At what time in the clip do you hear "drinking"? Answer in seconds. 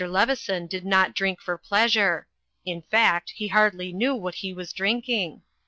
4.73-5.43